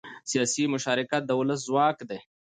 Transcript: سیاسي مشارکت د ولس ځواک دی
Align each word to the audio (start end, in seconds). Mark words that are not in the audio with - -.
سیاسي 0.31 0.63
مشارکت 0.73 1.21
د 1.25 1.31
ولس 1.39 1.59
ځواک 1.67 1.97
دی 2.09 2.19